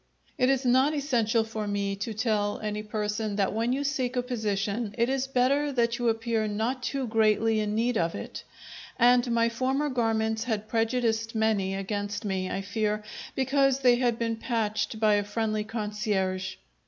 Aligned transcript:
It 0.35 0.49
is 0.49 0.65
not 0.65 0.95
essential 0.95 1.43
for 1.43 1.67
me 1.67 1.95
to 1.97 2.11
tell 2.11 2.59
any 2.61 2.81
person 2.81 3.35
that 3.35 3.53
when 3.53 3.71
you 3.71 3.83
seek 3.83 4.15
a 4.15 4.23
position 4.23 4.95
it 4.97 5.09
is 5.09 5.27
better 5.27 5.71
that 5.73 5.99
you 5.99 6.09
appear 6.09 6.47
not 6.47 6.81
too 6.81 7.05
greatly 7.05 7.59
in 7.59 7.75
need 7.75 7.99
of 7.99 8.15
it; 8.15 8.43
and 8.97 9.29
my 9.31 9.47
former 9.47 9.89
garments 9.89 10.45
had 10.45 10.67
prejudiced 10.67 11.35
many 11.35 11.75
against 11.75 12.25
me, 12.25 12.49
I 12.49 12.63
fear, 12.63 13.03
because 13.35 13.81
they 13.81 13.97
had 13.97 14.17
been 14.17 14.37
patched 14.37 14.99
by 14.99 15.13
a 15.13 15.23
friendly 15.23 15.63
concierge. 15.63 16.55